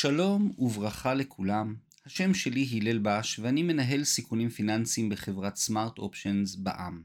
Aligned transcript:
שלום 0.00 0.52
וברכה 0.58 1.14
לכולם, 1.14 1.74
השם 2.06 2.34
שלי 2.34 2.68
הלל 2.72 2.98
בש 3.02 3.38
ואני 3.38 3.62
מנהל 3.62 4.04
סיכונים 4.04 4.48
פיננסיים 4.48 5.08
בחברת 5.08 5.56
סמארט 5.56 5.98
אופשנס 5.98 6.54
בע"מ. 6.54 7.02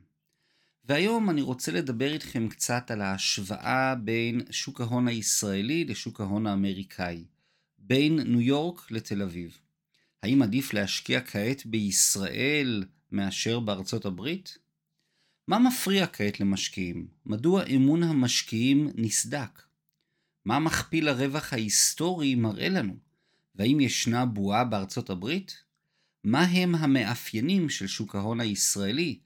והיום 0.85 1.29
אני 1.29 1.41
רוצה 1.41 1.71
לדבר 1.71 2.13
איתכם 2.13 2.49
קצת 2.49 2.91
על 2.91 3.01
ההשוואה 3.01 3.95
בין 3.95 4.41
שוק 4.51 4.81
ההון 4.81 5.07
הישראלי 5.07 5.85
לשוק 5.85 6.21
ההון 6.21 6.47
האמריקאי, 6.47 7.25
בין 7.77 8.19
ניו 8.19 8.41
יורק 8.41 8.91
לתל 8.91 9.21
אביב. 9.21 9.57
האם 10.23 10.41
עדיף 10.41 10.73
להשקיע 10.73 11.21
כעת 11.21 11.65
בישראל 11.65 12.83
מאשר 13.11 13.59
בארצות 13.59 14.05
הברית? 14.05 14.57
מה 15.47 15.59
מפריע 15.59 16.07
כעת 16.07 16.39
למשקיעים? 16.39 17.07
מדוע 17.25 17.63
אמון 17.63 18.03
המשקיעים 18.03 18.89
נסדק? 18.95 19.64
מה 20.45 20.59
מכפיל 20.59 21.07
הרווח 21.07 21.53
ההיסטורי 21.53 22.35
מראה 22.35 22.69
לנו? 22.69 22.97
והאם 23.55 23.79
ישנה 23.79 24.25
בועה 24.25 24.63
בארצות 24.63 25.09
הברית? 25.09 25.63
מה 26.23 26.41
הם 26.41 26.75
המאפיינים 26.75 27.69
של 27.69 27.87
שוק 27.87 28.15
ההון 28.15 28.39
הישראלי, 28.39 29.19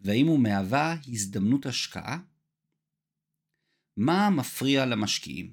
והאם 0.00 0.26
הוא 0.26 0.40
מהווה 0.40 0.96
הזדמנות 1.08 1.66
השקעה? 1.66 2.18
מה 3.96 4.30
מפריע 4.30 4.86
למשקיעים? 4.86 5.50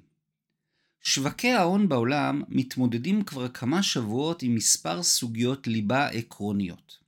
שווקי 1.00 1.50
ההון 1.50 1.88
בעולם 1.88 2.42
מתמודדים 2.48 3.24
כבר 3.24 3.48
כמה 3.48 3.82
שבועות 3.82 4.42
עם 4.42 4.54
מספר 4.54 5.02
סוגיות 5.02 5.66
ליבה 5.66 6.08
עקרוניות. 6.08 6.98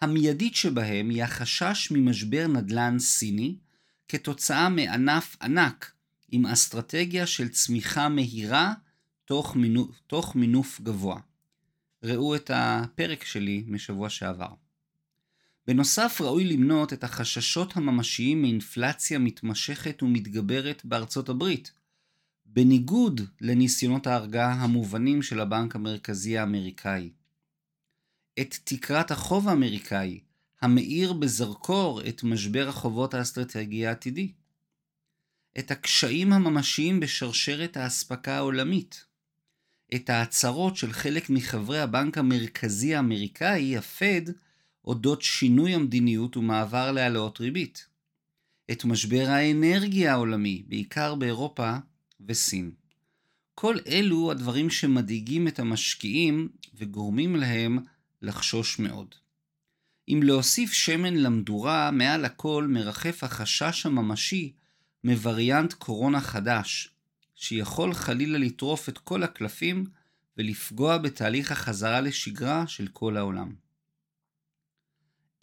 המיידית 0.00 0.54
שבהם 0.54 1.08
היא 1.08 1.24
החשש 1.24 1.88
ממשבר 1.90 2.46
נדל"ן 2.46 2.98
סיני 2.98 3.56
כתוצאה 4.08 4.68
מענף 4.68 5.36
ענק 5.42 5.92
עם 6.32 6.46
אסטרטגיה 6.46 7.26
של 7.26 7.48
צמיחה 7.48 8.08
מהירה 8.08 8.72
תוך 9.24 9.56
מינוף, 9.56 10.00
תוך 10.06 10.36
מינוף 10.36 10.80
גבוה. 10.80 11.20
ראו 12.02 12.36
את 12.36 12.50
הפרק 12.54 13.24
שלי 13.24 13.64
משבוע 13.66 14.10
שעבר. 14.10 14.54
בנוסף 15.66 16.20
ראוי 16.20 16.44
למנות 16.44 16.92
את 16.92 17.04
החששות 17.04 17.76
הממשיים 17.76 18.42
מאינפלציה 18.42 19.18
מתמשכת 19.18 20.02
ומתגברת 20.02 20.84
בארצות 20.84 21.28
הברית, 21.28 21.72
בניגוד 22.46 23.20
לניסיונות 23.40 24.06
ההרגעה 24.06 24.52
המובנים 24.52 25.22
של 25.22 25.40
הבנק 25.40 25.76
המרכזי 25.76 26.38
האמריקאי. 26.38 27.10
את 28.40 28.54
תקרת 28.64 29.10
החוב 29.10 29.48
האמריקאי, 29.48 30.20
המאיר 30.60 31.12
בזרקור 31.12 32.00
את 32.08 32.22
משבר 32.22 32.68
החובות 32.68 33.14
האסטרטגי 33.14 33.86
העתידי. 33.86 34.32
את 35.58 35.70
הקשיים 35.70 36.32
הממשיים 36.32 37.00
בשרשרת 37.00 37.76
האספקה 37.76 38.36
העולמית, 38.36 39.04
את 39.94 40.10
ההצהרות 40.10 40.76
של 40.76 40.92
חלק 40.92 41.30
מחברי 41.30 41.80
הבנק 41.80 42.18
המרכזי 42.18 42.94
האמריקאי, 42.94 43.76
הפד, 43.76 44.22
אודות 44.84 45.22
שינוי 45.22 45.74
המדיניות 45.74 46.36
ומעבר 46.36 46.92
להעלאות 46.92 47.40
ריבית, 47.40 47.86
את 48.70 48.84
משבר 48.84 49.24
האנרגיה 49.28 50.12
העולמי, 50.12 50.62
בעיקר 50.68 51.14
באירופה 51.14 51.76
וסין. 52.20 52.70
כל 53.54 53.76
אלו 53.86 54.30
הדברים 54.30 54.70
שמדאיגים 54.70 55.48
את 55.48 55.58
המשקיעים 55.58 56.48
וגורמים 56.74 57.36
להם 57.36 57.78
לחשוש 58.22 58.78
מאוד. 58.78 59.14
אם 60.08 60.20
להוסיף 60.22 60.72
שמן 60.72 61.14
למדורה, 61.14 61.90
מעל 61.90 62.24
הכל 62.24 62.66
מרחף 62.68 63.24
החשש 63.24 63.86
הממשי 63.86 64.52
מווריאנט 65.04 65.72
קורונה 65.72 66.20
חדש, 66.20 66.88
שיכול 67.34 67.94
חלילה 67.94 68.38
לטרוף 68.38 68.88
את 68.88 68.98
כל 68.98 69.22
הקלפים 69.22 69.86
ולפגוע 70.36 70.98
בתהליך 70.98 71.52
החזרה 71.52 72.00
לשגרה 72.00 72.66
של 72.66 72.88
כל 72.92 73.16
העולם. 73.16 73.54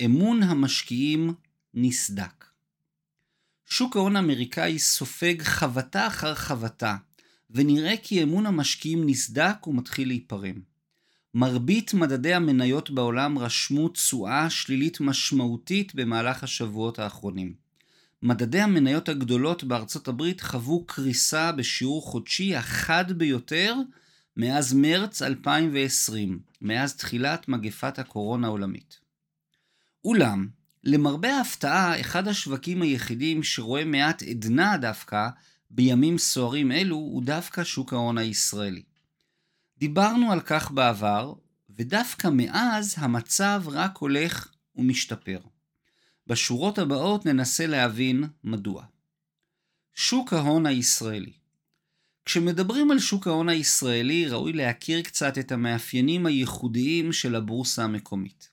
אמון 0.05 0.43
המשקיעים 0.43 1.33
נסדק. 1.73 2.45
שוק 3.65 3.95
ההון 3.95 4.15
האמריקאי 4.15 4.79
סופג 4.79 5.41
חבטה 5.41 6.07
אחר 6.07 6.35
חבטה, 6.35 6.97
ונראה 7.49 7.97
כי 8.03 8.23
אמון 8.23 8.45
המשקיעים 8.45 9.09
נסדק 9.09 9.67
ומתחיל 9.67 10.07
להיפרם. 10.07 10.61
מרבית 11.33 11.93
מדדי 11.93 12.33
המניות 12.33 12.89
בעולם 12.89 13.37
רשמו 13.37 13.89
תשואה 13.89 14.49
שלילית 14.49 14.99
משמעותית 14.99 15.95
במהלך 15.95 16.43
השבועות 16.43 16.99
האחרונים. 16.99 17.68
מדדי 18.21 18.61
המניות 18.61 19.09
הגדולות 19.09 19.63
בארצות 19.63 20.07
הברית 20.07 20.41
חוו 20.41 20.85
קריסה 20.85 21.51
בשיעור 21.51 22.01
חודשי 22.01 22.55
החד 22.55 23.11
ביותר 23.11 23.75
מאז 24.37 24.73
מרץ 24.73 25.21
2020, 25.21 26.39
מאז 26.61 26.95
תחילת 26.95 27.47
מגפת 27.47 27.99
הקורונה 27.99 28.47
העולמית. 28.47 28.99
אולם, 30.05 30.47
למרבה 30.83 31.37
ההפתעה, 31.37 31.99
אחד 31.99 32.27
השווקים 32.27 32.81
היחידים 32.81 33.43
שרואה 33.43 33.85
מעט 33.85 34.23
עדנה 34.23 34.77
דווקא 34.77 35.29
בימים 35.69 36.17
סוערים 36.17 36.71
אלו 36.71 36.95
הוא 36.95 37.23
דווקא 37.23 37.63
שוק 37.63 37.93
ההון 37.93 38.17
הישראלי. 38.17 38.83
דיברנו 39.77 40.31
על 40.31 40.41
כך 40.41 40.71
בעבר, 40.71 41.33
ודווקא 41.69 42.27
מאז 42.33 42.95
המצב 42.97 43.63
רק 43.67 43.97
הולך 43.97 44.47
ומשתפר. 44.75 45.39
בשורות 46.29 46.79
הבאות 46.79 47.25
ננסה 47.25 47.67
להבין 47.67 48.23
מדוע. 48.43 48.83
שוק 49.93 50.33
ההון 50.33 50.65
הישראלי 50.65 51.31
כשמדברים 52.25 52.91
על 52.91 52.99
שוק 52.99 53.27
ההון 53.27 53.49
הישראלי 53.49 54.27
ראוי 54.27 54.53
להכיר 54.53 55.01
קצת 55.01 55.37
את 55.37 55.51
המאפיינים 55.51 56.25
הייחודיים 56.25 57.13
של 57.13 57.35
הבורסה 57.35 57.83
המקומית. 57.83 58.49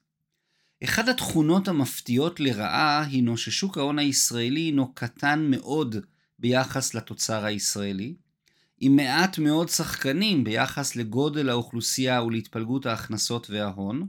אחד 0.84 1.08
התכונות 1.08 1.68
המפתיעות 1.68 2.40
לרעה 2.40 3.04
הינו 3.04 3.36
ששוק 3.36 3.78
ההון 3.78 3.98
הישראלי 3.98 4.60
הינו 4.60 4.94
קטן 4.94 5.46
מאוד 5.50 5.96
ביחס 6.38 6.94
לתוצר 6.94 7.44
הישראלי, 7.44 8.14
עם 8.80 8.96
מעט 8.96 9.38
מאוד 9.38 9.68
שחקנים 9.68 10.44
ביחס 10.44 10.96
לגודל 10.96 11.48
האוכלוסייה 11.48 12.22
ולהתפלגות 12.22 12.86
ההכנסות 12.86 13.50
וההון, 13.50 14.06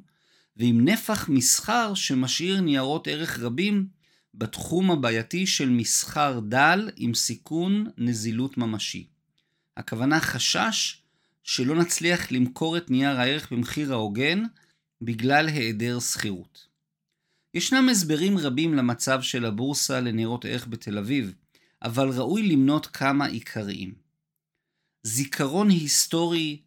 ועם 0.57 0.89
נפח 0.89 1.29
מסחר 1.29 1.93
שמשאיר 1.93 2.61
ניירות 2.61 3.07
ערך 3.07 3.39
רבים 3.39 3.87
בתחום 4.33 4.91
הבעייתי 4.91 5.47
של 5.47 5.69
מסחר 5.69 6.39
דל 6.39 6.89
עם 6.95 7.13
סיכון 7.13 7.87
נזילות 7.97 8.57
ממשי. 8.57 9.07
הכוונה 9.77 10.19
חשש 10.19 11.01
שלא 11.43 11.75
נצליח 11.75 12.31
למכור 12.31 12.77
את 12.77 12.91
נייר 12.91 13.19
הערך 13.19 13.51
במחיר 13.51 13.93
ההוגן 13.93 14.43
בגלל 15.01 15.47
היעדר 15.47 15.99
שכירות. 15.99 16.67
ישנם 17.53 17.89
הסברים 17.89 18.37
רבים 18.37 18.73
למצב 18.73 19.21
של 19.21 19.45
הבורסה 19.45 19.99
לניירות 19.99 20.45
ערך 20.45 20.67
בתל 20.67 20.97
אביב, 20.97 21.33
אבל 21.81 22.09
ראוי 22.09 22.43
למנות 22.43 22.85
כמה 22.85 23.25
עיקריים. 23.25 23.93
זיכרון 25.03 25.69
היסטורי 25.69 26.61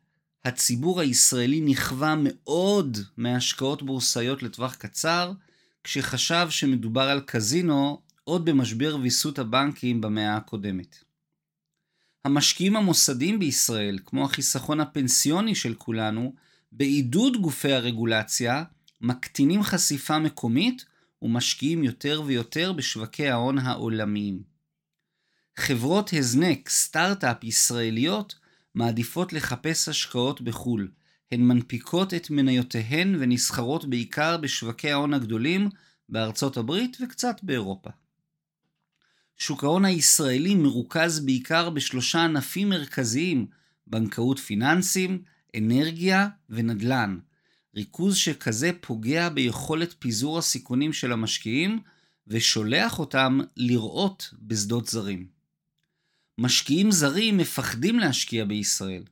הציבור 0.44 1.00
הישראלי 1.00 1.60
נכווה 1.60 2.14
מאוד 2.18 2.98
מהשקעות 3.16 3.82
בורסאיות 3.82 4.42
לטווח 4.42 4.74
קצר, 4.74 5.32
כשחשב 5.84 6.46
שמדובר 6.50 7.02
על 7.02 7.20
קזינו 7.20 8.02
עוד 8.24 8.44
במשבר 8.44 8.96
ויסות 9.02 9.38
הבנקים 9.38 10.00
במאה 10.00 10.36
הקודמת. 10.36 10.96
המשקיעים 12.24 12.76
המוסדיים 12.76 13.38
בישראל, 13.38 13.98
כמו 14.06 14.24
החיסכון 14.24 14.80
הפנסיוני 14.80 15.54
של 15.54 15.74
כולנו, 15.74 16.34
בעידוד 16.72 17.36
גופי 17.36 17.72
הרגולציה, 17.72 18.64
מקטינים 19.00 19.62
חשיפה 19.62 20.18
מקומית 20.18 20.84
ומשקיעים 21.22 21.84
יותר 21.84 22.22
ויותר 22.26 22.72
בשווקי 22.72 23.28
ההון 23.28 23.58
העולמיים. 23.58 24.42
חברות 25.56 26.10
הזנק, 26.12 26.68
סטארט-אפ 26.68 27.44
ישראליות, 27.44 28.34
מעדיפות 28.74 29.32
לחפש 29.32 29.88
השקעות 29.88 30.40
בחו"ל. 30.40 30.90
הן 31.32 31.40
מנפיקות 31.40 32.14
את 32.14 32.30
מניותיהן 32.30 33.16
ונסחרות 33.20 33.84
בעיקר 33.84 34.36
בשווקי 34.36 34.90
ההון 34.90 35.14
הגדולים 35.14 35.68
בארצות 36.08 36.56
הברית 36.56 36.96
וקצת 37.00 37.36
באירופה. 37.42 37.90
שוק 39.36 39.64
ההון 39.64 39.84
הישראלי 39.84 40.54
מרוכז 40.54 41.20
בעיקר 41.20 41.70
בשלושה 41.70 42.24
ענפים 42.24 42.68
מרכזיים 42.68 43.46
בנקאות 43.86 44.38
פיננסים, 44.38 45.22
אנרגיה 45.56 46.28
ונדל"ן. 46.50 47.18
ריכוז 47.76 48.16
שכזה 48.16 48.70
פוגע 48.80 49.28
ביכולת 49.28 49.94
פיזור 49.98 50.38
הסיכונים 50.38 50.92
של 50.92 51.12
המשקיעים 51.12 51.78
ושולח 52.26 52.98
אותם 52.98 53.40
לראות 53.56 54.34
בשדות 54.42 54.86
זרים. 54.86 55.39
משקיעים 56.42 56.90
זרים 56.90 57.36
מפחדים 57.36 57.98
להשקיע 57.98 58.44
בישראל. 58.44 59.02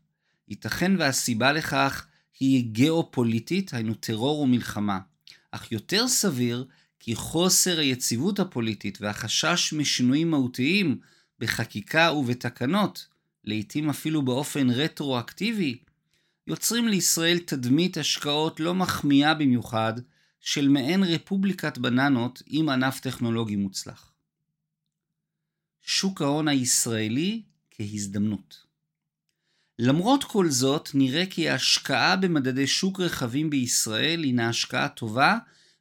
ייתכן 0.48 0.92
והסיבה 0.98 1.52
לכך 1.52 2.06
היא 2.40 2.64
גיאופוליטית, 2.72 3.74
היינו 3.74 3.94
טרור 3.94 4.40
ומלחמה. 4.40 4.98
אך 5.50 5.72
יותר 5.72 6.08
סביר 6.08 6.66
כי 7.00 7.14
חוסר 7.14 7.78
היציבות 7.78 8.40
הפוליטית 8.40 8.98
והחשש 9.00 9.72
משינויים 9.72 10.30
מהותיים 10.30 10.98
בחקיקה 11.38 12.12
ובתקנות, 12.12 13.06
לעתים 13.44 13.90
אפילו 13.90 14.22
באופן 14.22 14.70
רטרואקטיבי, 14.70 15.78
יוצרים 16.46 16.88
לישראל 16.88 17.38
תדמית 17.38 17.96
השקעות 17.96 18.60
לא 18.60 18.74
מחמיאה 18.74 19.34
במיוחד 19.34 19.92
של 20.40 20.68
מעין 20.68 21.04
רפובליקת 21.04 21.78
בננות 21.78 22.42
עם 22.46 22.68
ענף 22.68 23.00
טכנולוגי 23.00 23.56
מוצלח. 23.56 24.12
שוק 25.90 26.22
ההון 26.22 26.48
הישראלי 26.48 27.42
כהזדמנות 27.70 28.68
למרות 29.78 30.24
כל 30.24 30.50
זאת, 30.50 30.90
נראה 30.94 31.26
כי 31.26 31.48
ההשקעה 31.48 32.16
במדדי 32.16 32.66
שוק 32.66 33.00
רחבים 33.00 33.50
בישראל 33.50 34.22
הינה 34.22 34.48
השקעה 34.48 34.88
טובה 34.88 35.38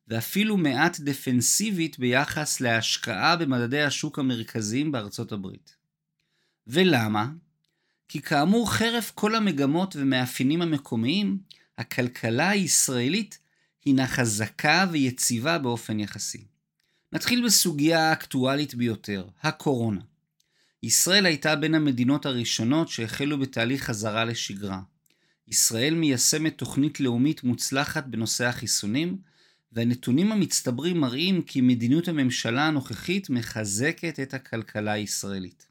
ואפילו 0.07 0.57
מעט 0.57 0.99
דפנסיבית 0.99 1.99
ביחס 1.99 2.61
להשקעה 2.61 3.35
במדדי 3.35 3.81
השוק 3.81 4.19
המרכזיים 4.19 4.91
בארצות 4.91 5.31
הברית. 5.31 5.75
ולמה? 6.67 7.29
כי 8.07 8.21
כאמור 8.21 8.71
חרף 8.73 9.11
כל 9.15 9.35
המגמות 9.35 9.95
ומאפיינים 9.95 10.61
המקומיים, 10.61 11.39
הכלכלה 11.77 12.49
הישראלית 12.49 13.39
הינה 13.85 14.07
חזקה 14.07 14.85
ויציבה 14.91 15.57
באופן 15.57 15.99
יחסי. 15.99 16.56
נתחיל 17.13 17.45
בסוגיה 17.45 18.09
האקטואלית 18.09 18.75
ביותר, 18.75 19.27
הקורונה. 19.43 20.01
ישראל 20.83 21.25
הייתה 21.25 21.55
בין 21.55 21.75
המדינות 21.75 22.25
הראשונות 22.25 22.89
שהחלו 22.89 23.39
בתהליך 23.39 23.83
חזרה 23.83 24.25
לשגרה. 24.25 24.81
ישראל 25.47 25.93
מיישמת 25.93 26.57
תוכנית 26.57 26.99
לאומית 26.99 27.43
מוצלחת 27.43 28.05
בנושא 28.05 28.45
החיסונים, 28.45 29.17
והנתונים 29.71 30.31
המצטברים 30.31 30.99
מראים 31.01 31.41
כי 31.41 31.61
מדיניות 31.61 32.07
הממשלה 32.07 32.67
הנוכחית 32.67 33.29
מחזקת 33.29 34.19
את 34.19 34.33
הכלכלה 34.33 34.91
הישראלית. 34.91 35.67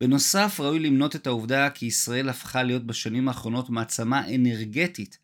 בנוסף, 0.00 0.56
ראוי 0.60 0.78
למנות 0.78 1.16
את 1.16 1.26
העובדה 1.26 1.70
כי 1.70 1.86
ישראל 1.86 2.28
הפכה 2.28 2.62
להיות 2.62 2.86
בשנים 2.86 3.28
האחרונות 3.28 3.70
מעצמה 3.70 4.34
אנרגטית, 4.34 5.18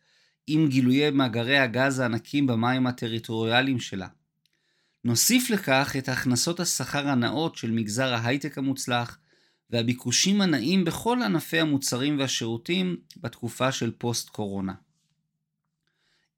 עם 0.46 0.68
גילויי 0.68 1.10
מאגרי 1.10 1.58
הגז 1.58 1.98
הענקים 1.98 2.46
במים 2.46 2.86
הטריטוריאליים 2.86 3.80
שלה. 3.80 4.08
נוסיף 5.06 5.50
לכך 5.50 5.96
את 5.98 6.08
הכנסות 6.08 6.60
השכר 6.60 7.08
הנאות 7.08 7.56
של 7.56 7.70
מגזר 7.70 8.14
ההייטק 8.14 8.58
המוצלח, 8.58 9.18
והביקושים 9.70 10.40
הנאים 10.40 10.84
בכל 10.84 11.22
ענפי 11.22 11.60
המוצרים 11.60 12.18
והשירותים 12.18 12.96
בתקופה 13.16 13.72
של 13.72 13.90
פוסט-קורונה. 13.98 14.72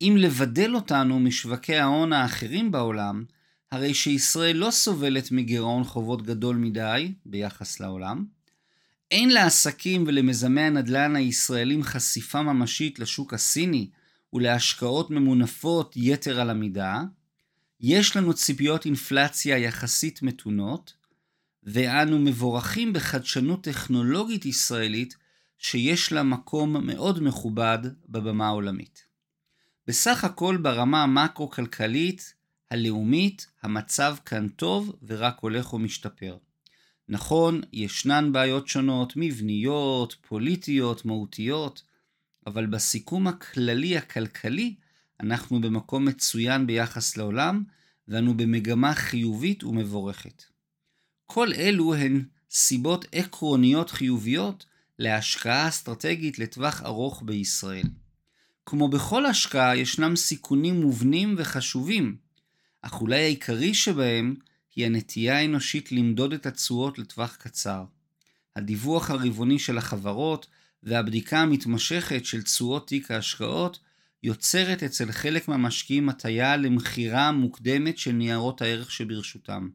אם 0.00 0.14
לבדל 0.18 0.74
אותנו 0.74 1.20
משווקי 1.20 1.76
ההון 1.76 2.12
האחרים 2.12 2.72
בעולם, 2.72 3.24
הרי 3.72 3.94
שישראל 3.94 4.56
לא 4.56 4.70
סובלת 4.70 5.32
מגירעון 5.32 5.84
חובות 5.84 6.22
גדול 6.22 6.56
מדי 6.56 7.12
ביחס 7.26 7.80
לעולם, 7.80 8.24
אין 9.10 9.30
לעסקים 9.30 10.04
ולמיזמי 10.06 10.60
הנדל"ן 10.60 11.16
הישראלים 11.16 11.82
חשיפה 11.82 12.42
ממשית 12.42 12.98
לשוק 12.98 13.34
הסיני 13.34 13.90
ולהשקעות 14.32 15.10
ממונפות 15.10 15.92
יתר 15.96 16.40
על 16.40 16.50
המידה, 16.50 17.02
יש 17.80 18.16
לנו 18.16 18.34
ציפיות 18.34 18.84
אינפלציה 18.84 19.58
יחסית 19.58 20.22
מתונות, 20.22 20.94
ואנו 21.62 22.18
מבורכים 22.18 22.92
בחדשנות 22.92 23.64
טכנולוגית 23.64 24.46
ישראלית 24.46 25.16
שיש 25.58 26.12
לה 26.12 26.22
מקום 26.22 26.86
מאוד 26.86 27.22
מכובד 27.22 27.78
בבמה 28.08 28.46
העולמית. 28.46 29.04
בסך 29.86 30.24
הכל 30.24 30.56
ברמה 30.56 31.02
המקרו-כלכלית 31.02 32.34
הלאומית 32.70 33.46
המצב 33.62 34.16
כאן 34.24 34.48
טוב 34.48 34.96
ורק 35.02 35.38
הולך 35.40 35.72
ומשתפר. 35.72 36.36
נכון, 37.08 37.60
ישנן 37.72 38.32
בעיות 38.32 38.68
שונות, 38.68 39.12
מבניות, 39.16 40.16
פוליטיות, 40.28 41.04
מהותיות, 41.04 41.82
אבל 42.46 42.66
בסיכום 42.66 43.26
הכללי 43.26 43.96
הכלכלי 43.96 44.74
אנחנו 45.20 45.60
במקום 45.60 46.04
מצוין 46.04 46.66
ביחס 46.66 47.16
לעולם, 47.16 47.64
ואנו 48.08 48.36
במגמה 48.36 48.94
חיובית 48.94 49.64
ומבורכת. 49.64 50.44
כל 51.26 51.52
אלו 51.52 51.94
הן 51.94 52.24
סיבות 52.50 53.04
עקרוניות 53.12 53.90
חיוביות 53.90 54.66
להשקעה 54.98 55.68
אסטרטגית 55.68 56.38
לטווח 56.38 56.82
ארוך 56.82 57.22
בישראל. 57.26 57.86
כמו 58.66 58.88
בכל 58.88 59.26
השקעה 59.26 59.76
ישנם 59.76 60.16
סיכונים 60.16 60.80
מובנים 60.80 61.34
וחשובים, 61.38 62.16
אך 62.82 63.00
אולי 63.00 63.16
העיקרי 63.16 63.74
שבהם 63.74 64.34
היא 64.76 64.86
הנטייה 64.86 65.38
האנושית 65.38 65.92
למדוד 65.92 66.32
את 66.32 66.46
התשואות 66.46 66.98
לטווח 66.98 67.36
קצר. 67.36 67.84
הדיווח 68.56 69.10
הרבעוני 69.10 69.58
של 69.58 69.78
החברות 69.78 70.46
והבדיקה 70.82 71.38
המתמשכת 71.38 72.24
של 72.24 72.42
תשואות 72.42 72.88
תיק 72.88 73.10
ההשקעות 73.10 73.78
יוצרת 74.22 74.82
אצל 74.82 75.12
חלק 75.12 75.48
מהמשקיעים 75.48 76.08
הטיה 76.08 76.56
למכירה 76.56 77.32
מוקדמת 77.32 77.98
של 77.98 78.12
ניירות 78.12 78.62
הערך 78.62 78.90
שברשותם. 78.90 79.68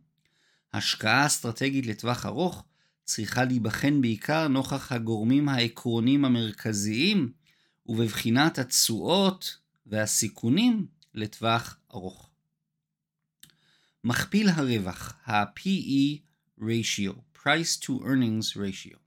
השקעה 0.73 1.25
אסטרטגית 1.25 1.85
לטווח 1.85 2.25
ארוך 2.25 2.65
צריכה 3.03 3.45
להיבחן 3.45 4.01
בעיקר 4.01 4.47
נוכח 4.47 4.91
הגורמים 4.91 5.49
העקרוניים 5.49 6.25
המרכזיים 6.25 7.31
ובבחינת 7.85 8.59
התשואות 8.59 9.57
והסיכונים 9.85 10.87
לטווח 11.13 11.77
ארוך. 11.93 12.29
מכפיל 14.03 14.49
הרווח, 14.49 15.13
ה-PE 15.25 16.19
ratio, 16.59 17.13
Price 17.43 17.77
to 17.81 18.03
Earnings 18.03 18.57
ratio. 18.57 19.02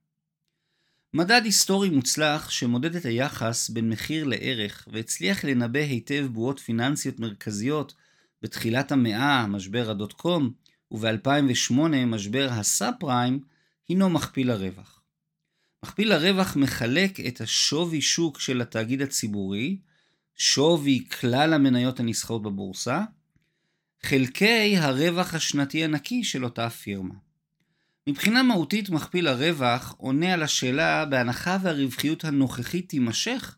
מדד 1.17 1.41
היסטורי 1.45 1.91
מוצלח 1.91 2.51
שמודד 2.51 2.97
את 2.97 3.05
היחס 3.05 3.71
בין 3.71 3.91
מחיר 3.91 4.25
לערך 4.25 4.89
והצליח 4.93 5.45
לנבא 5.45 5.79
היטב 5.79 6.27
בועות 6.33 6.59
פיננסיות 6.59 7.21
מרכזיות 7.21 7.95
בתחילת 8.43 8.93
המאה, 8.93 9.47
משבר 9.47 9.91
הדוט 9.91 10.13
קום, 10.13 10.53
וב-2008 10.91 11.73
משבר 12.07 12.49
הסאב 12.51 12.95
פריים, 13.01 13.41
הינו 13.89 14.11
מכפיל 14.11 14.51
הרווח. 14.51 15.01
מכפיל 15.85 16.13
הרווח 16.13 16.57
מחלק 16.57 17.21
את 17.21 17.41
השווי 17.41 18.01
שוק 18.01 18.41
של 18.41 18.61
התאגיד 18.61 19.03
הציבורי, 19.03 19.79
שווי 20.35 21.05
כלל 21.21 21.53
המניות 21.53 22.01
הנסחרות 22.01 22.43
בבורסה, 22.43 23.03
חלקי 24.03 24.77
הרווח 24.77 25.35
השנתי 25.35 25.85
הנקי 25.85 26.25
של 26.25 26.45
אותה 26.45 26.71
פירמה. 26.71 27.26
מבחינה 28.09 28.43
מהותית 28.43 28.91
מכפיל 28.91 29.29
הרווח 29.29 29.95
עונה 29.99 30.33
על 30.33 30.43
השאלה 30.43 31.05
בהנחה 31.05 31.57
והרווחיות 31.63 32.25
הנוכחית 32.25 32.89
תימשך, 32.89 33.57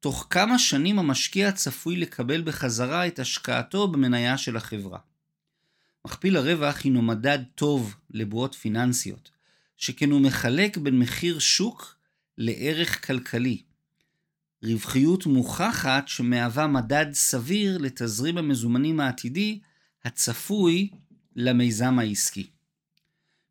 תוך 0.00 0.26
כמה 0.30 0.58
שנים 0.58 0.98
המשקיע 0.98 1.52
צפוי 1.52 1.96
לקבל 1.96 2.42
בחזרה 2.42 3.06
את 3.06 3.18
השקעתו 3.18 3.88
במניה 3.88 4.38
של 4.38 4.56
החברה. 4.56 4.98
מכפיל 6.06 6.36
הרווח 6.36 6.84
הינו 6.84 7.02
מדד 7.02 7.38
טוב 7.54 7.94
לבועות 8.10 8.54
פיננסיות, 8.54 9.30
שכן 9.76 10.10
הוא 10.10 10.20
מחלק 10.20 10.76
בין 10.76 10.98
מחיר 10.98 11.38
שוק 11.38 11.96
לערך 12.38 13.06
כלכלי. 13.06 13.62
רווחיות 14.62 15.26
מוכחת 15.26 16.08
שמהווה 16.08 16.66
מדד 16.66 17.06
סביר 17.12 17.78
לתזרים 17.78 18.38
המזומנים 18.38 19.00
העתידי 19.00 19.60
הצפוי 20.04 20.90
למיזם 21.36 21.98
העסקי. 21.98 22.51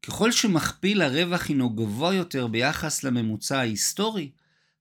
ככל 0.04 0.32
שמכפיל 0.32 1.02
הרווח 1.02 1.48
הינו 1.50 1.70
גבוה 1.70 2.14
יותר 2.14 2.48
ביחס 2.48 3.04
לממוצע 3.04 3.60
ההיסטורי, 3.60 4.30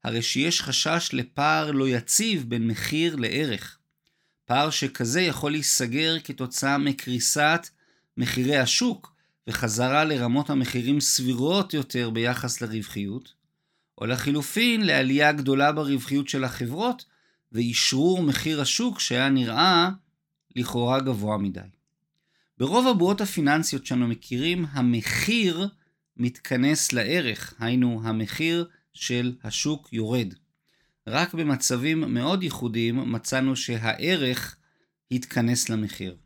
הרי 0.04 0.22
שיש 0.22 0.62
חשש 0.62 1.10
לפער 1.12 1.70
לא 1.70 1.88
יציב 1.88 2.44
בין 2.48 2.68
מחיר 2.68 3.16
לערך. 3.16 3.78
פער 4.44 4.70
שכזה 4.70 5.20
יכול 5.20 5.50
להיסגר 5.50 6.16
כתוצאה 6.24 6.78
מקריסת 6.78 7.68
מחירי 8.16 8.56
השוק 8.56 9.14
וחזרה 9.48 10.04
לרמות 10.04 10.50
המחירים 10.50 11.00
סבירות 11.00 11.74
יותר 11.74 12.10
ביחס 12.10 12.60
לרווחיות, 12.60 13.32
או 13.98 14.06
לחילופין 14.06 14.86
לעלייה 14.86 15.32
גדולה 15.32 15.72
ברווחיות 15.72 16.28
של 16.28 16.44
החברות 16.44 17.04
ואישרור 17.52 18.22
מחיר 18.22 18.60
השוק 18.60 19.00
שהיה 19.00 19.28
נראה 19.28 19.90
לכאורה 20.56 21.00
גבוה 21.00 21.38
מדי. 21.38 21.60
ברוב 22.60 22.86
הבועות 22.86 23.20
הפיננסיות 23.20 23.86
שאנו 23.86 24.08
מכירים, 24.08 24.66
המחיר 24.70 25.68
מתכנס 26.16 26.92
לערך, 26.92 27.54
היינו 27.58 28.00
המחיר 28.04 28.68
של 28.94 29.32
השוק 29.44 29.92
יורד. 29.92 30.34
רק 31.06 31.34
במצבים 31.34 32.00
מאוד 32.14 32.42
ייחודיים 32.42 33.12
מצאנו 33.12 33.56
שהערך 33.56 34.56
התכנס 35.10 35.68
למחיר. 35.68 36.16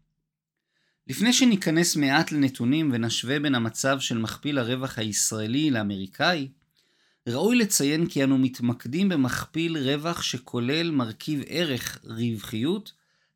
לפני 1.06 1.32
שניכנס 1.32 1.96
מעט 1.96 2.32
לנתונים 2.32 2.90
ונשווה 2.92 3.40
בין 3.40 3.54
המצב 3.54 4.00
של 4.00 4.18
מכפיל 4.18 4.58
הרווח 4.58 4.98
הישראלי 4.98 5.70
לאמריקאי, 5.70 6.48
ראוי 7.28 7.56
לציין 7.56 8.06
כי 8.06 8.24
אנו 8.24 8.38
מתמקדים 8.38 9.08
במכפיל 9.08 9.78
רווח 9.78 10.22
שכולל 10.22 10.90
מרכיב 10.90 11.40
ערך 11.46 11.98
רווחיות 12.04 12.92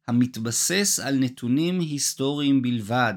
המתבסס 0.08 1.00
על 1.04 1.18
נתונים 1.18 1.80
היסטוריים 1.80 2.62
בלבד. 2.62 3.14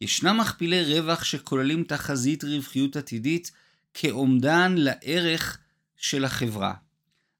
ישנם 0.00 0.38
מכפילי 0.40 0.94
רווח 0.94 1.24
שכוללים 1.24 1.84
תחזית 1.84 2.44
רווחיות 2.44 2.96
עתידית 2.96 3.50
כאומדן 3.94 4.74
לערך 4.78 5.58
של 5.96 6.24
החברה. 6.24 6.74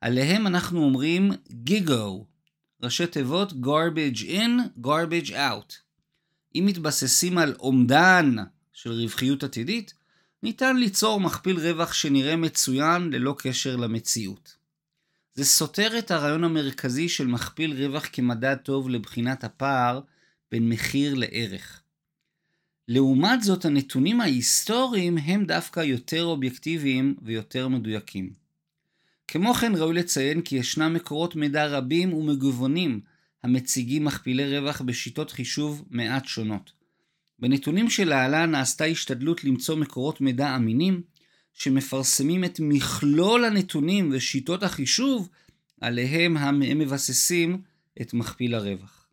עליהם 0.00 0.46
אנחנו 0.46 0.84
אומרים 0.84 1.32
גיגו, 1.50 2.26
ראשי 2.82 3.06
תיבות 3.06 3.52
garbage 3.52 4.20
in, 4.20 4.84
garbage 4.86 5.30
out. 5.30 5.74
אם 6.54 6.64
מתבססים 6.66 7.38
על 7.38 7.54
אומדן 7.58 8.34
של 8.72 8.92
רווחיות 8.92 9.44
עתידית, 9.44 9.94
ניתן 10.42 10.76
ליצור 10.76 11.20
מכפיל 11.20 11.58
רווח 11.58 11.92
שנראה 11.92 12.36
מצוין 12.36 13.10
ללא 13.12 13.34
קשר 13.38 13.76
למציאות. 13.76 14.55
זה 15.36 15.44
סותר 15.44 15.98
את 15.98 16.10
הרעיון 16.10 16.44
המרכזי 16.44 17.08
של 17.08 17.26
מכפיל 17.26 17.72
רווח 17.72 18.08
כמדד 18.12 18.56
טוב 18.56 18.88
לבחינת 18.88 19.44
הפער 19.44 20.00
בין 20.50 20.68
מחיר 20.68 21.14
לערך. 21.14 21.82
לעומת 22.88 23.42
זאת, 23.42 23.64
הנתונים 23.64 24.20
ההיסטוריים 24.20 25.18
הם 25.18 25.44
דווקא 25.44 25.80
יותר 25.80 26.24
אובייקטיביים 26.24 27.16
ויותר 27.22 27.68
מדויקים. 27.68 28.30
כמו 29.28 29.54
כן 29.54 29.72
ראוי 29.74 29.94
לציין 29.94 30.42
כי 30.42 30.56
ישנם 30.56 30.94
מקורות 30.94 31.36
מידע 31.36 31.66
רבים 31.66 32.14
ומגוונים 32.14 33.00
המציגים 33.42 34.04
מכפילי 34.04 34.58
רווח 34.58 34.80
בשיטות 34.80 35.30
חישוב 35.30 35.84
מעט 35.90 36.24
שונות. 36.24 36.72
בנתונים 37.38 37.90
שלהלן 37.90 38.50
נעשתה 38.50 38.84
השתדלות 38.84 39.44
למצוא 39.44 39.76
מקורות 39.76 40.20
מידע 40.20 40.56
אמינים 40.56 41.02
שמפרסמים 41.56 42.44
את 42.44 42.60
מכלול 42.60 43.44
הנתונים 43.44 44.10
ושיטות 44.12 44.62
החישוב 44.62 45.28
עליהם 45.80 46.36
הם 46.36 46.78
מבססים 46.78 47.62
את 48.00 48.14
מכפיל 48.14 48.54
הרווח. 48.54 49.06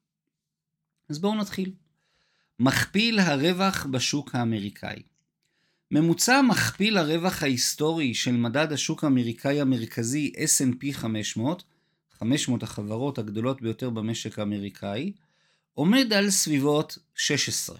אז 1.09 1.19
בואו 1.19 1.35
נתחיל. 1.35 1.71
מכפיל 2.59 3.19
הרווח 3.19 3.85
בשוק 3.85 4.35
האמריקאי. 4.35 5.01
ממוצע 5.91 6.41
מכפיל 6.41 6.97
הרווח 6.97 7.43
ההיסטורי 7.43 8.13
של 8.13 8.31
מדד 8.31 8.71
השוק 8.71 9.03
האמריקאי 9.03 9.61
המרכזי 9.61 10.31
S&P 10.35 10.85
500, 10.93 11.63
500 12.19 12.63
החברות 12.63 13.17
הגדולות 13.17 13.61
ביותר 13.61 13.89
במשק 13.89 14.39
האמריקאי, 14.39 15.11
עומד 15.73 16.13
על 16.13 16.29
סביבות 16.29 16.97
16. 17.15 17.77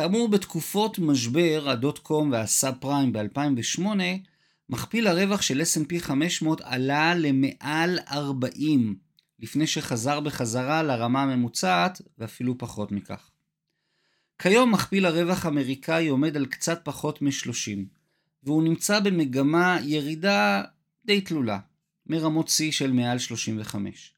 כאמור, 0.00 0.28
בתקופות 0.28 0.98
משבר 0.98 1.70
הדוט 1.70 1.98
קום 1.98 2.32
והסאב 2.32 2.74
פריים 2.80 3.12
ב-2008, 3.12 3.82
מכפיל 4.68 5.06
הרווח 5.06 5.42
של 5.42 5.60
S&P 5.60 6.00
500 6.00 6.60
עלה 6.60 7.14
למעל 7.14 7.98
40, 8.10 8.96
לפני 9.38 9.66
שחזר 9.66 10.20
בחזרה 10.20 10.82
לרמה 10.82 11.22
הממוצעת 11.22 12.02
ואפילו 12.18 12.58
פחות 12.58 12.92
מכך. 12.92 13.30
כיום 14.38 14.72
מכפיל 14.72 15.06
הרווח 15.06 15.44
האמריקאי 15.44 16.08
עומד 16.08 16.36
על 16.36 16.46
קצת 16.46 16.80
פחות 16.84 17.22
מ-30, 17.22 17.78
והוא 18.42 18.62
נמצא 18.62 19.00
במגמה 19.00 19.78
ירידה 19.82 20.62
די 21.04 21.20
תלולה, 21.20 21.58
מרמות 22.06 22.48
שיא 22.48 22.72
של 22.72 22.92
מעל 22.92 23.18
35. 23.18 24.12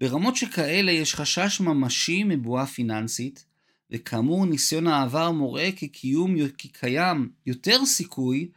ברמות 0.00 0.36
שכאלה 0.36 0.92
יש 0.92 1.14
חשש 1.14 1.60
ממשי 1.60 2.24
מבועה 2.24 2.66
פיננסית, 2.66 3.49
וכאמור 3.92 4.46
ניסיון 4.46 4.86
העבר 4.86 5.30
מורה 5.30 5.68
כי, 5.76 5.88
קיום, 5.88 6.48
כי 6.48 6.68
קיים 6.68 7.30
יותר 7.46 7.84
סיכוי 7.84 8.48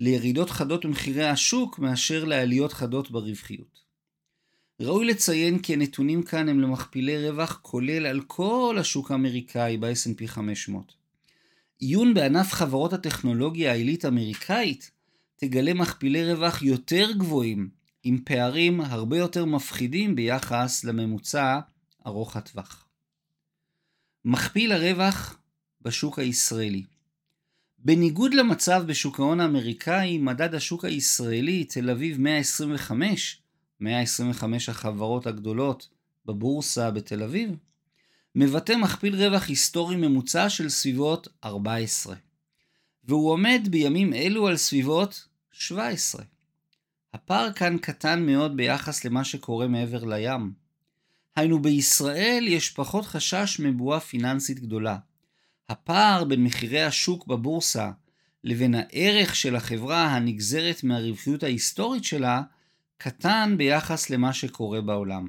לירידות 0.00 0.50
חדות 0.50 0.84
במחירי 0.84 1.24
השוק 1.24 1.78
מאשר 1.78 2.24
לעליות 2.24 2.72
חדות 2.72 3.10
ברווחיות. 3.10 3.80
ראוי 4.80 5.06
לציין 5.06 5.58
כי 5.58 5.72
הנתונים 5.72 6.22
כאן 6.22 6.48
הם 6.48 6.60
למכפילי 6.60 7.28
רווח 7.28 7.58
כולל 7.62 8.06
על 8.06 8.20
כל 8.26 8.76
השוק 8.80 9.10
האמריקאי 9.10 9.76
ב-S&P 9.76 10.26
500. 10.26 10.94
עיון 11.78 12.14
בענף 12.14 12.52
חברות 12.52 12.92
הטכנולוגיה 12.92 13.72
העילית 13.72 14.04
האמריקאית 14.04 14.90
תגלה 15.36 15.74
מכפילי 15.74 16.32
רווח 16.32 16.62
יותר 16.62 17.12
גבוהים, 17.12 17.68
עם 18.04 18.18
פערים 18.24 18.80
הרבה 18.80 19.18
יותר 19.18 19.44
מפחידים 19.44 20.14
ביחס 20.14 20.84
לממוצע 20.84 21.60
ארוך 22.06 22.36
הטווח. 22.36 22.86
מכפיל 24.24 24.72
הרווח 24.72 25.38
בשוק 25.80 26.18
הישראלי 26.18 26.82
בניגוד 27.84 28.34
למצב 28.34 28.84
בשוק 28.86 29.20
ההון 29.20 29.40
האמריקאי, 29.40 30.18
מדד 30.18 30.54
השוק 30.54 30.84
הישראלי, 30.84 31.64
תל 31.64 31.90
אביב 31.90 32.20
125, 32.20 33.42
125 33.80 34.68
החברות 34.68 35.26
הגדולות 35.26 35.88
בבורסה 36.26 36.90
בתל 36.90 37.22
אביב, 37.22 37.50
מבטא 38.34 38.72
מכפיל 38.72 39.14
רווח 39.24 39.48
היסטורי 39.48 39.96
ממוצע 39.96 40.48
של 40.48 40.68
סביבות 40.68 41.28
14, 41.44 42.16
והוא 43.04 43.30
עומד 43.30 43.68
בימים 43.70 44.14
אלו 44.14 44.48
על 44.48 44.56
סביבות 44.56 45.28
17. 45.52 46.22
הפער 47.14 47.52
כאן 47.52 47.78
קטן 47.78 48.26
מאוד 48.26 48.56
ביחס 48.56 49.04
למה 49.04 49.24
שקורה 49.24 49.68
מעבר 49.68 50.04
לים. 50.04 50.61
היינו 51.36 51.62
בישראל 51.62 52.44
יש 52.48 52.70
פחות 52.70 53.06
חשש 53.06 53.60
מבועה 53.60 54.00
פיננסית 54.00 54.60
גדולה. 54.60 54.98
הפער 55.68 56.24
בין 56.24 56.44
מחירי 56.44 56.82
השוק 56.82 57.26
בבורסה 57.26 57.90
לבין 58.44 58.74
הערך 58.74 59.36
של 59.36 59.56
החברה 59.56 60.06
הנגזרת 60.06 60.84
מהרווחיות 60.84 61.42
ההיסטורית 61.42 62.04
שלה 62.04 62.42
קטן 62.98 63.54
ביחס 63.58 64.10
למה 64.10 64.32
שקורה 64.32 64.80
בעולם. 64.80 65.28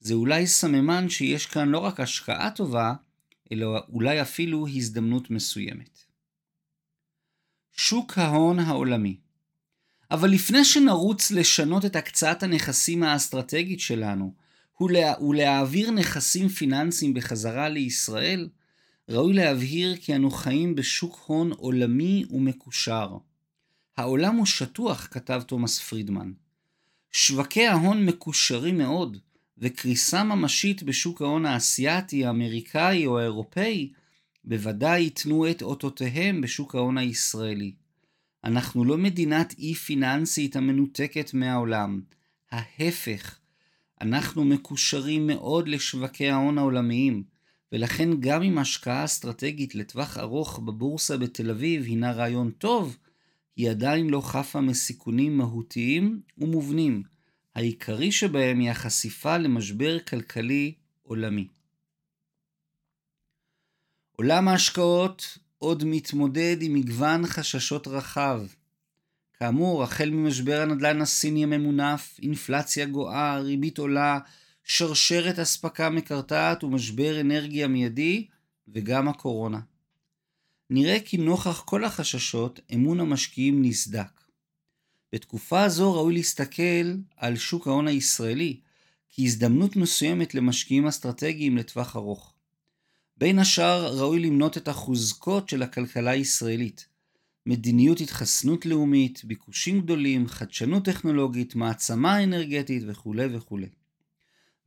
זה 0.00 0.14
אולי 0.14 0.46
סממן 0.46 1.08
שיש 1.08 1.46
כאן 1.46 1.68
לא 1.68 1.78
רק 1.78 2.00
השקעה 2.00 2.50
טובה, 2.50 2.94
אלא 3.52 3.78
אולי 3.88 4.22
אפילו 4.22 4.66
הזדמנות 4.68 5.30
מסוימת. 5.30 5.98
שוק 7.72 8.18
ההון 8.18 8.58
העולמי 8.58 9.16
אבל 10.10 10.30
לפני 10.30 10.64
שנרוץ 10.64 11.30
לשנות 11.30 11.84
את 11.84 11.96
הקצאת 11.96 12.42
הנכסים 12.42 13.02
האסטרטגית 13.02 13.80
שלנו 13.80 14.34
ולה, 14.80 15.12
ולהעביר 15.28 15.90
נכסים 15.90 16.48
פיננסיים 16.48 17.14
בחזרה 17.14 17.68
לישראל, 17.68 18.48
ראוי 19.08 19.34
להבהיר 19.34 19.96
כי 19.96 20.14
אנו 20.14 20.30
חיים 20.30 20.74
בשוק 20.74 21.24
הון 21.26 21.52
עולמי 21.52 22.24
ומקושר. 22.30 23.16
העולם 23.96 24.36
הוא 24.36 24.46
שטוח, 24.46 25.08
כתב 25.10 25.42
תומאס 25.46 25.78
פרידמן. 25.78 26.32
שווקי 27.12 27.66
ההון 27.66 28.06
מקושרים 28.06 28.78
מאוד, 28.78 29.18
וקריסה 29.58 30.24
ממשית 30.24 30.82
בשוק 30.82 31.22
ההון 31.22 31.46
האסייתי, 31.46 32.24
האמריקאי 32.24 33.06
או 33.06 33.18
האירופאי, 33.18 33.92
בוודאי 34.44 35.00
ייתנו 35.00 35.50
את 35.50 35.62
אותותיהם 35.62 36.40
בשוק 36.40 36.74
ההון 36.74 36.98
הישראלי. 36.98 37.72
אנחנו 38.44 38.84
לא 38.84 38.98
מדינת 38.98 39.54
אי 39.58 39.74
פיננסית 39.74 40.56
המנותקת 40.56 41.34
מהעולם. 41.34 42.00
ההפך, 42.50 43.37
אנחנו 44.00 44.44
מקושרים 44.44 45.26
מאוד 45.26 45.68
לשווקי 45.68 46.28
ההון 46.28 46.58
העולמיים, 46.58 47.24
ולכן 47.72 48.20
גם 48.20 48.42
אם 48.42 48.58
השקעה 48.58 49.04
אסטרטגית 49.04 49.74
לטווח 49.74 50.18
ארוך 50.18 50.58
בבורסה 50.58 51.16
בתל 51.16 51.50
אביב 51.50 51.82
הינה 51.82 52.12
רעיון 52.12 52.50
טוב, 52.50 52.96
היא 53.56 53.70
עדיין 53.70 54.10
לא 54.10 54.20
חפה 54.20 54.60
מסיכונים 54.60 55.36
מהותיים 55.36 56.20
ומובנים. 56.38 57.02
העיקרי 57.54 58.12
שבהם 58.12 58.58
היא 58.58 58.70
החשיפה 58.70 59.38
למשבר 59.38 59.98
כלכלי 60.00 60.74
עולמי. 61.02 61.48
עולם 64.16 64.48
ההשקעות 64.48 65.38
עוד 65.58 65.84
מתמודד 65.86 66.56
עם 66.60 66.74
מגוון 66.74 67.26
חששות 67.26 67.88
רחב. 67.88 68.42
כאמור, 69.40 69.82
החל 69.82 70.10
ממשבר 70.10 70.60
הנדל"ן 70.60 71.00
הסיני 71.00 71.44
הממונף, 71.44 72.20
אינפלציה 72.22 72.86
גואה, 72.86 73.38
ריבית 73.38 73.78
עולה, 73.78 74.18
שרשרת 74.64 75.38
אספקה 75.38 75.90
מקרטעת 75.90 76.64
ומשבר 76.64 77.20
אנרגיה 77.20 77.68
מיידי, 77.68 78.26
וגם 78.68 79.08
הקורונה. 79.08 79.60
נראה 80.70 81.00
כי 81.04 81.16
נוכח 81.16 81.60
כל 81.60 81.84
החששות, 81.84 82.60
אמון 82.74 83.00
המשקיעים 83.00 83.62
נסדק. 83.62 84.20
בתקופה 85.12 85.68
זו 85.68 85.94
ראוי 85.94 86.14
להסתכל 86.14 86.94
על 87.16 87.36
שוק 87.36 87.66
ההון 87.66 87.88
הישראלי 87.88 88.60
כהזדמנות 89.10 89.76
מסוימת 89.76 90.34
למשקיעים 90.34 90.86
אסטרטגיים 90.86 91.56
לטווח 91.56 91.96
ארוך. 91.96 92.32
בין 93.16 93.38
השאר 93.38 93.98
ראוי 93.98 94.20
למנות 94.20 94.56
את 94.56 94.68
החוזקות 94.68 95.48
של 95.48 95.62
הכלכלה 95.62 96.10
הישראלית. 96.10 96.86
מדיניות 97.48 98.00
התחסנות 98.00 98.66
לאומית, 98.66 99.24
ביקושים 99.24 99.80
גדולים, 99.80 100.28
חדשנות 100.28 100.84
טכנולוגית, 100.84 101.54
מעצמה 101.54 102.24
אנרגטית 102.24 102.82
וכולי 102.86 103.36
וכולי. 103.36 103.68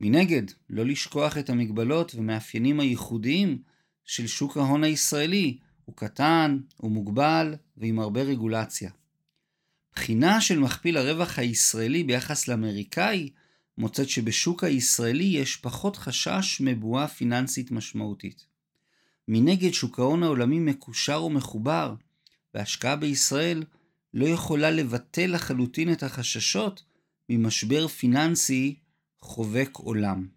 מנגד, 0.00 0.42
לא 0.70 0.86
לשכוח 0.86 1.38
את 1.38 1.50
המגבלות 1.50 2.14
ומאפיינים 2.14 2.80
הייחודיים 2.80 3.62
של 4.04 4.26
שוק 4.26 4.56
ההון 4.56 4.84
הישראלי, 4.84 5.58
הוא 5.84 5.96
קטן, 5.96 6.58
הוא 6.76 6.90
מוגבל 6.90 7.54
ועם 7.76 7.98
הרבה 7.98 8.22
רגולציה. 8.22 8.90
בחינה 9.94 10.40
של 10.40 10.58
מכפיל 10.58 10.96
הרווח 10.96 11.38
הישראלי 11.38 12.04
ביחס 12.04 12.48
לאמריקאי 12.48 13.30
מוצאת 13.78 14.08
שבשוק 14.08 14.64
הישראלי 14.64 15.24
יש 15.24 15.56
פחות 15.56 15.96
חשש 15.96 16.60
מבועה 16.60 17.08
פיננסית 17.08 17.70
משמעותית. 17.70 18.46
מנגד 19.28 19.72
שוק 19.72 19.98
ההון 19.98 20.22
העולמי 20.22 20.58
מקושר 20.58 21.24
ומחובר, 21.24 21.94
והשקעה 22.54 22.96
בישראל 22.96 23.64
לא 24.14 24.26
יכולה 24.26 24.70
לבטל 24.70 25.34
לחלוטין 25.34 25.92
את 25.92 26.02
החששות 26.02 26.82
ממשבר 27.28 27.88
פיננסי 27.88 28.78
חובק 29.20 29.70
עולם. 29.76 30.28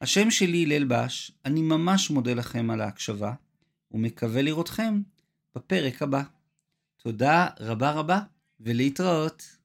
השם 0.00 0.30
שלי 0.30 0.64
הלל 0.64 0.84
בש, 0.84 1.32
אני 1.44 1.62
ממש 1.62 2.10
מודה 2.10 2.34
לכם 2.34 2.70
על 2.70 2.80
ההקשבה, 2.80 3.34
ומקווה 3.90 4.42
לראותכם 4.42 5.02
בפרק 5.54 6.02
הבא. 6.02 6.22
תודה 6.96 7.46
רבה 7.60 7.90
רבה, 7.90 8.20
ולהתראות. 8.60 9.56